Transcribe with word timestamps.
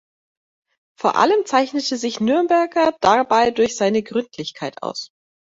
Vor 0.99 1.15
allem 1.15 1.45
zeichnete 1.45 1.95
sich 1.95 2.19
Nürnberger 2.19 2.97
dabei 3.01 3.51
durch 3.51 3.75
seine 3.77 4.01
Gründlichkeit 4.01 4.81
aus. 4.81 5.11